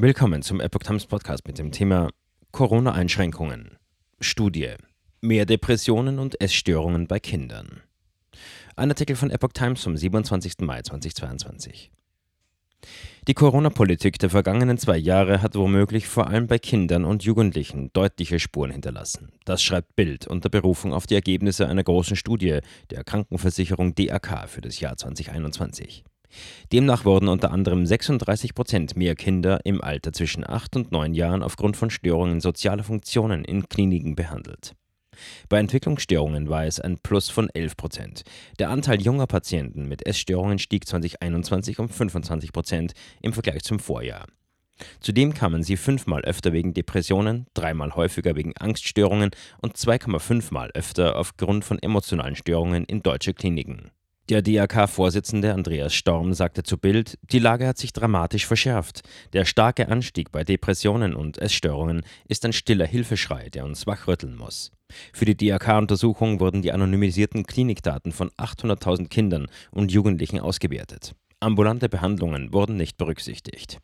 [0.00, 2.10] Willkommen zum Epoch Times Podcast mit dem Thema
[2.52, 3.78] Corona-Einschränkungen.
[4.20, 4.74] Studie.
[5.20, 7.80] Mehr Depressionen und Essstörungen bei Kindern.
[8.76, 10.60] Ein Artikel von Epoch Times vom 27.
[10.60, 11.90] Mai 2022.
[13.26, 18.38] Die Corona-Politik der vergangenen zwei Jahre hat womöglich vor allem bei Kindern und Jugendlichen deutliche
[18.38, 19.32] Spuren hinterlassen.
[19.46, 22.60] Das schreibt Bild unter Berufung auf die Ergebnisse einer großen Studie
[22.90, 26.04] der Krankenversicherung DRK für das Jahr 2021.
[26.72, 31.42] Demnach wurden unter anderem 36 Prozent mehr Kinder im Alter zwischen 8 und 9 Jahren
[31.42, 34.74] aufgrund von Störungen sozialer Funktionen in Kliniken behandelt.
[35.48, 38.22] Bei Entwicklungsstörungen war es ein Plus von 11 Prozent.
[38.58, 44.26] Der Anteil junger Patienten mit Essstörungen stieg 2021 um 25 Prozent im Vergleich zum Vorjahr.
[45.00, 51.16] Zudem kamen sie fünfmal öfter wegen Depressionen, dreimal häufiger wegen Angststörungen und 2,5 Mal öfter
[51.16, 53.90] aufgrund von emotionalen Störungen in deutsche Kliniken.
[54.28, 59.00] Der DRK-Vorsitzende Andreas Storm sagte zu Bild, die Lage hat sich dramatisch verschärft.
[59.32, 64.70] Der starke Anstieg bei Depressionen und Essstörungen ist ein stiller Hilfeschrei, der uns wachrütteln muss.
[65.14, 71.14] Für die DRK-Untersuchung wurden die anonymisierten Klinikdaten von 800.000 Kindern und Jugendlichen ausgewertet.
[71.40, 73.78] Ambulante Behandlungen wurden nicht berücksichtigt.